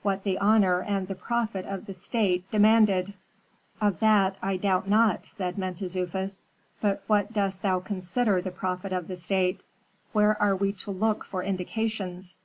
[0.00, 3.12] "What the honor and the profit of the state demanded."
[3.82, 6.40] "Of that I doubt not," said Mentezufis.
[6.80, 9.62] "But what dost thou consider the profit of the state?
[10.14, 12.38] Where are we to look for indications?"